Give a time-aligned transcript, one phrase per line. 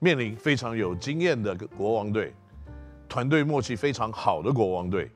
[0.00, 2.34] 面临非常有经验的国王队，
[3.08, 5.10] 团队默契非常好的国王队，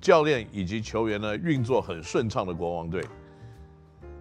[0.00, 3.04] 教练以及球员呢运作很顺畅的国王队，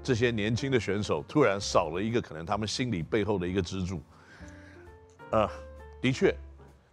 [0.02, 4.02] 这些年轻的选手突然少了一个可能他们心理背后的一个支柱。
[5.30, 5.48] 呃，
[6.02, 6.36] 的确，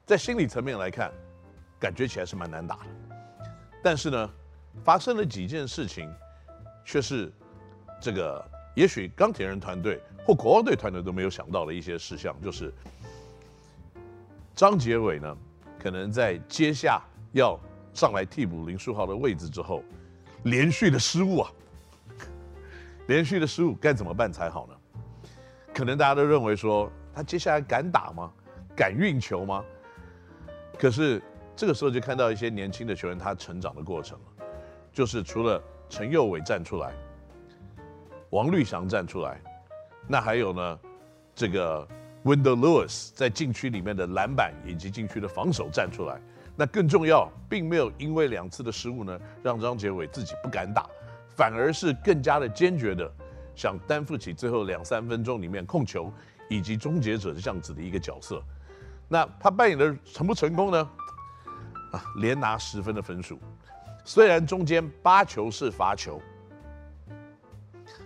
[0.04, 1.10] 在心理层面来看，
[1.80, 3.46] 感觉起来是蛮难打的。
[3.82, 4.30] 但是呢，
[4.84, 6.12] 发生了几件事情，
[6.84, 7.32] 却是
[8.00, 8.44] 这个
[8.74, 12.72] 也许钢铁人团队或国王队团队都没有想到的一些事项，就是
[14.54, 15.36] 张杰伟呢，
[15.78, 17.58] 可能在接下要
[17.92, 19.82] 上来替补林书豪的位置之后，
[20.44, 21.50] 连续的失误啊，
[23.08, 24.74] 连续的失误该怎么办才好呢？
[25.74, 26.90] 可能大家都认为说。
[27.14, 28.32] 他接下来敢打吗？
[28.74, 29.62] 敢运球吗？
[30.78, 31.20] 可是
[31.54, 34.46] 这个时候就看到一些年轻的球员他成长的过程了，
[34.94, 36.94] 就是除了陈佑伟站出来，
[38.32, 39.38] 王绿翔站出来，
[40.08, 40.78] 那还有呢，
[41.34, 41.86] 这个
[42.24, 46.18] Wendell Lewis 在禁区里面的篮板以及禁区的防守站出来。
[46.56, 50.86] 那更重要，并没有因为两次的失误呢，让张杰伟自己不敢打，
[51.36, 53.10] 反而是更加的坚决的
[53.54, 56.12] 想担负起最后两三分钟里面控球。
[56.48, 58.42] 以及终结者这样子的一个角色，
[59.08, 60.90] 那他扮演的成不成功呢？
[61.92, 63.38] 啊，连拿十分的分数，
[64.04, 66.20] 虽然中间八球是罚球，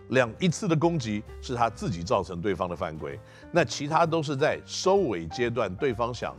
[0.08, 3.18] 两一次的攻击是他自己造成对方的犯规，
[3.50, 6.34] 那其他都是在收尾阶段，对方想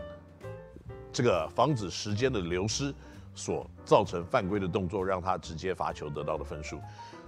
[1.12, 2.94] 这个防止时间的流失
[3.36, 6.80] 所造成犯规的动作，让他直接罚球得到的分数，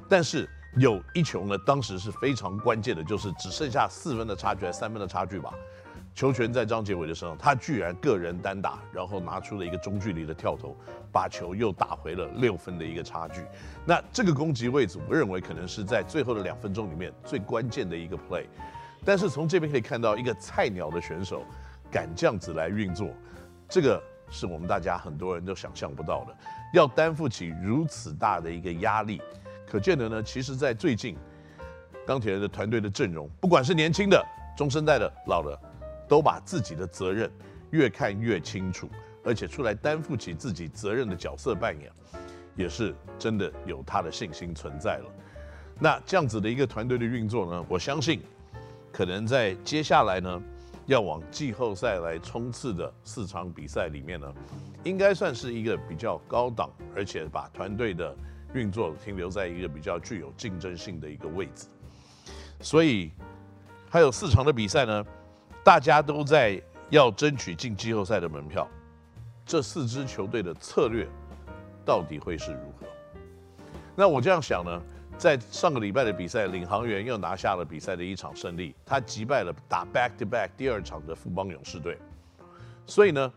[0.10, 0.50] 但是。
[0.78, 5.52] 有一球呢，当时是非常关键的，就是只剩下四分的差距，还是三分的差距吧。
[6.20, 10.76] 球权在张杰伟的身上，他居然个人单打，然后拿出了一个中距离的跳投，
[11.14, 13.42] 把球又打回了六分的一个差距。
[13.86, 18.44] 那这个攻击位置，我认为可能是在最后的两分钟里面最关键的一个 play。
[19.06, 21.42] 但是从这边可以看到，一个菜鸟的选手
[21.89, 23.08] 敢这样子来运作，
[23.70, 26.36] 这个是我们大家很多人都想象不到的，
[26.73, 29.21] 要担负起如此大的一个压力。
[29.65, 31.15] 可见的呢，其实，在最近，
[32.05, 34.21] 钢铁人的团队的阵容，不管是年轻的、
[34.58, 35.58] 中生代的、老的，
[36.09, 37.31] 都把自己的责任
[37.70, 38.89] 越看越清楚，
[39.23, 41.89] 而且出来担负起自己责任的角色扮演，
[42.55, 45.05] 也是真的有他的信心存在了。
[45.80, 48.21] 那这样子的一个团队的运作呢，我相信，
[48.92, 50.42] 可能在接下来呢，
[50.87, 54.33] 要往季后赛来冲刺的四场比赛里面呢，
[54.83, 58.14] 应该算是一个比较高档，而且把团队的。
[58.55, 61.67] 运作停留在一个比较具有竞争性的一个位置，
[62.61, 63.11] 所以
[63.91, 65.05] 还有四场的比赛呢，
[65.64, 68.67] 大家都在要争取进季后赛的门票。
[69.45, 71.08] 这四支球队的策略
[71.83, 72.87] 到底会是如何？
[73.95, 74.81] 那我这样想呢，
[75.17, 81.97] 在上个礼拜的比赛，领航员又拿下了比赛的一场胜利，他击败了打 back to back 第二场的富邦勇士队。
[82.86, 83.31] 所以呢，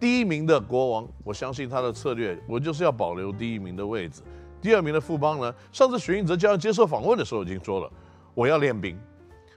[0.00, 4.22] 第一名的国王，我相信他的策略，我就是要保留第一名的位置。
[4.60, 5.54] 第二名的富邦呢？
[5.70, 7.90] 上次许晋哲教练接受访问的时候已经说了，
[8.34, 8.98] 我要练兵。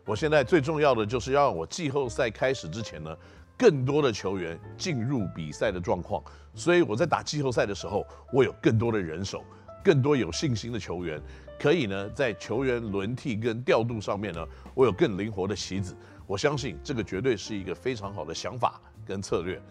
[0.06, 3.16] 我现在最重要的就是要让我季后赛开始之前呢，
[3.57, 6.23] 更多的球员进入比赛的状况。
[6.53, 9.44] 所以我在打季后赛的时候，我有更多的人手，
[9.84, 11.22] 更多有信心的球员，
[11.59, 15.95] 可以呢在球员轮替跟调度上面呢，我有更灵活的棋子。
[16.28, 19.62] 我相信这个绝对是一个非常好的想法跟策略。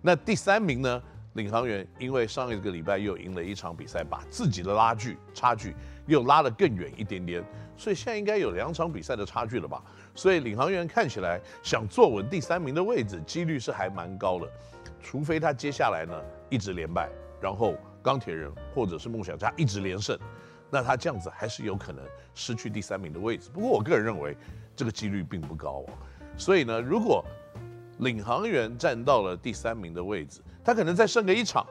[0.00, 1.02] 那第三名呢？
[1.34, 5.74] 领航员因为上一个礼拜又赢了一场比赛，把自己的拉距差距
[6.06, 7.44] 又拉得更远一点点，
[7.76, 9.82] 所以现在应该有两场比赛的差距了吧？
[10.14, 14.50] 所以领航员看起来想坐稳第三名的位置，几率是还蛮高的，
[15.00, 17.08] 除非他接下来呢一直连败，
[17.40, 20.18] 然后钢铁人或者是梦想家一直连胜，
[20.68, 22.04] 那他这样子还是有可能
[22.34, 23.50] 失去第三名的位置。
[23.54, 24.36] 不过我个人认为
[24.74, 25.86] 这个几率并不高哦。
[26.36, 27.24] 所以呢，如果
[28.00, 31.66] 领航员站到了第三名的位置，他可能再胜个一场，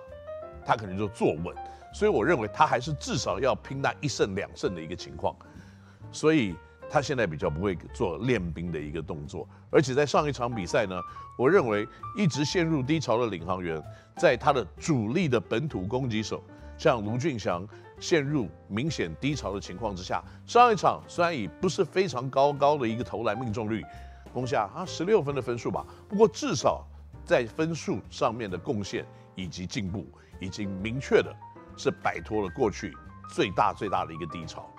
[0.65, 1.55] 他可能就坐稳。
[1.91, 5.35] 所以我认为他还是至少要拼那一胜两胜的一个情况。
[6.11, 6.55] 所以
[6.87, 9.47] 他现在比较不会做练兵的一个动作。
[9.71, 11.01] 而且在上一场比赛呢，
[11.35, 13.81] 我认为一直陷入低潮的领航员，
[14.15, 16.43] 在他的主力的本土攻击手
[16.77, 17.67] 像卢俊祥
[17.99, 23.83] 陷入明显低潮的情况之下，上一场虽然以不是非常高高的一个投篮命中率。
[24.33, 26.85] 攻下啊十六分的分数吧，不过至少
[27.25, 29.05] 在分数上面的贡献
[29.35, 30.07] 以及进步，
[30.39, 31.35] 已经明确的
[31.77, 32.95] 是摆脱了过去
[33.29, 34.69] 最大最大的一个低潮。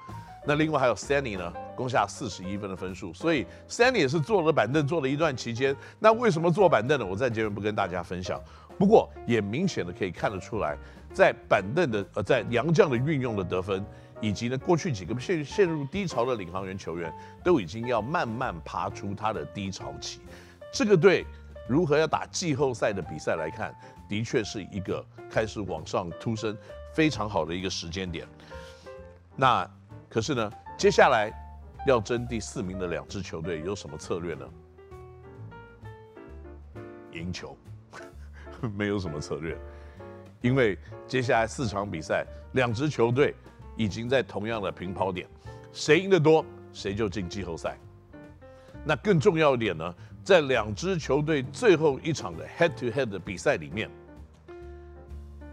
[0.47, 5.77] 那另外还有 Sandy 呢，攻下四十一分的分数，所以 Sandy 也是坐了板凳坐了一段期间。
[5.99, 7.05] 那为什么坐板凳呢？
[7.05, 8.41] 我在这边不跟大家分享。
[8.79, 10.79] 不过也明显的可以看得出来，
[11.13, 13.85] 在板凳的呃在杨将的运用的得分。
[14.21, 17.13] 以及呢，过去几个陷陷入低潮的领航员球员
[17.43, 20.21] 都已经要慢慢爬出他的低潮期，
[20.73, 21.25] 这个队
[21.69, 23.75] 如何要打季后赛的比赛来看，
[24.09, 26.57] 的确是一个开始往上突升
[26.93, 28.27] 非常好的一个时间点。
[29.37, 29.69] 那
[30.09, 31.33] 可是呢，接下来
[31.87, 34.47] 要争第四名的两支球队有什么策略呢？
[37.13, 37.57] 赢球，
[38.77, 39.57] 没有什么策略，
[40.43, 43.35] 因为接下来四场比赛，两支球队
[43.81, 45.27] 已经在同样的平跑点，
[45.73, 47.79] 谁赢得多，谁就进季后赛。
[48.85, 53.89] 那更重要一点呢，在两支球队最后一场的 head to head 的比赛里面，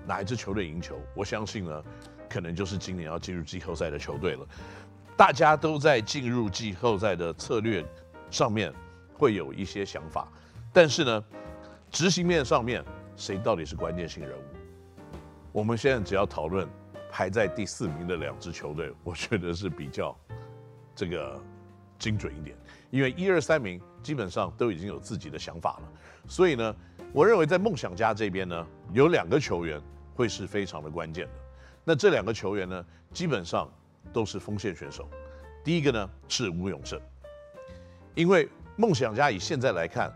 [0.06, 1.84] 哪一支球队赢球，我相信呢，
[2.30, 4.46] 可能就是今年要进入季后赛的球队了。
[5.16, 7.82] 大家都在进入季后赛的策略
[8.30, 8.74] 上面
[9.14, 10.28] 会有一些想法，
[10.74, 11.24] 但是呢，
[11.90, 12.84] 执行面上面
[13.16, 14.42] 谁到底是关键性人物？
[15.54, 16.68] 我们现在只要讨论
[17.18, 20.16] 排在第四名的两支球队， 我觉得是比较
[20.96, 21.42] 这个
[21.98, 22.56] 精准一点，
[22.92, 25.90] 因为一二三名基本上都已经有自己的想法了，
[26.28, 26.76] 所以呢，
[27.12, 29.82] 我认为在梦想家这边呢，有两个球员。
[30.16, 31.32] 会是非常的关键的。
[31.84, 32.84] 那这两个球员呢，
[33.14, 33.72] 基本上
[34.12, 35.08] 都是锋线选手。
[35.64, 37.00] 第一个呢是吴永胜，
[38.16, 40.12] 因为梦想家以现在来看，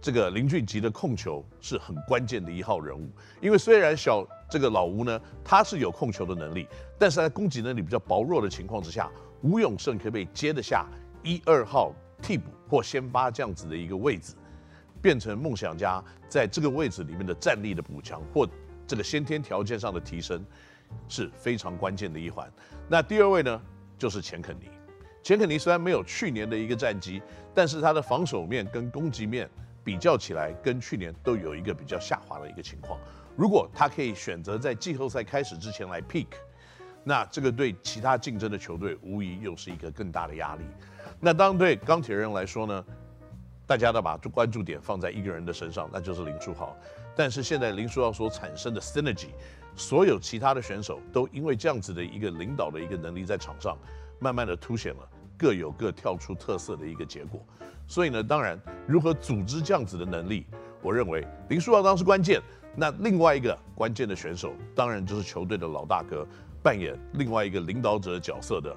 [0.00, 3.08] 这个林俊杰的控球是很关键的一号人物。
[3.40, 9.10] 因为虽然小这个老吴呢，他是有控球的能力，但是在攻击能力比较薄弱的情况之下，
[9.42, 10.86] 吴永胜可不可以接得下
[11.22, 14.34] 一二号替补或先发这样子的一个位置，
[15.02, 18.48] 变成梦想家在这个位置里面的战力的补强或。
[18.88, 20.46] 这个先天条件上的提升
[21.08, 22.48] 是非常关键的一环。
[22.88, 23.60] 那第二位呢，
[23.98, 24.70] 就是钱肯尼。
[25.24, 27.20] 钱肯尼虽然没有去年的一个战绩，
[27.52, 29.50] 但是他的防守面跟攻击面
[29.86, 32.98] 比较起来，跟去年都有一个比较下滑的一个情况。
[33.36, 36.26] 如果他可以选择在季后赛开始之前来 pick，
[37.04, 40.64] 那这个对其他竞争的球队无疑又是一个更大的压力。
[41.20, 42.84] 那当对钢铁人来说呢，
[43.64, 46.76] 大家都把关注点放在一个人的身上，那就是林书豪。
[47.14, 49.28] 但是现在林书豪所产生的 synergy，
[49.76, 53.78] 所有其他的选手都因为这样子的一个领导的一个能力，在场上
[54.18, 57.40] 慢慢的凸显了各有各跳出特色的一个结果。
[57.86, 60.46] 所以呢，当然如何组织这样子的能力，
[60.82, 62.40] 我认为林书豪当然是关键。
[62.74, 66.26] 那另外一个关键的选手，当然就是球队的老大哥，
[66.62, 68.76] 扮演另外一个领导者角色的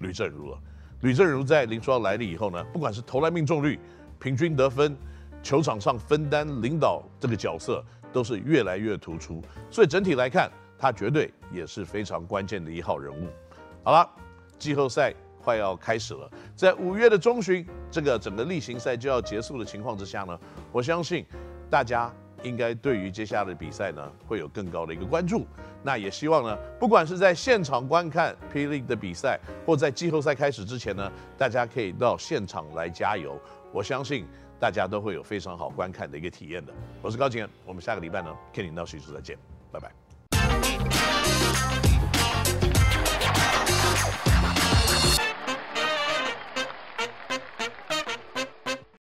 [0.00, 0.58] 吕正如了。
[1.02, 3.78] 吕正如在林书豪来了以后呢，不管是投篮命中率、
[4.18, 4.96] 平均得分。
[5.42, 9.40] 球场上分担领导这个角色都是越来越突出，
[9.70, 13.28] 所以整体来看，他绝对也是非常关键的一号人物。
[13.84, 14.10] 好了，
[14.58, 15.14] 季后赛
[15.46, 20.36] 快要开始了，在五月的中旬，这个整个例行赛就要结束的情况之下呢，
[20.72, 21.24] 我相信
[21.70, 22.12] 大家
[22.42, 25.46] 应该对于接下来的比赛呢会有更高的一个关注。
[25.84, 33.40] 那也希望呢，不管是在现场观看霹雳的比赛，或在季后赛开始之前呢，大家可以到现场来加油。
[33.72, 34.26] 我相信。
[34.58, 36.72] 大家都会有非常好观看的一个体验的。
[37.02, 39.36] 我是高景，我们下个礼拜呢，肯尼 NOW 徐叔再见，
[39.70, 40.05] 拜拜。